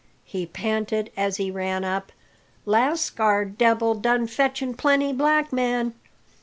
[0.25, 2.11] he panted, as he ran up,
[2.65, 5.93] "Lascar debil done fetching plenty black man!"